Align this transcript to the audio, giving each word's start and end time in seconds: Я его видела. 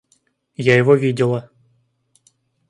Я 0.55 0.77
его 0.77 0.95
видела. 0.95 1.51